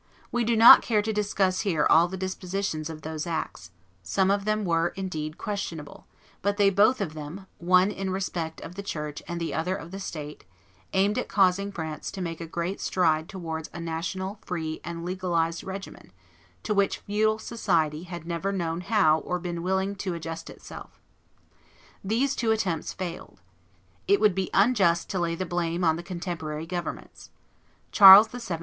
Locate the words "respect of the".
8.09-8.81